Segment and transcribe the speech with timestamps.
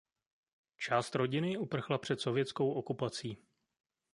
[0.77, 3.37] Část rodiny uprchla před sovětskou okupací.